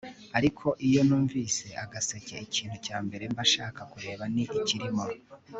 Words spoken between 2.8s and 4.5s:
cya mbere mba nshaka kureba ni